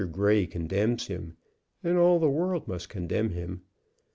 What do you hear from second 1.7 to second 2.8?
and all the world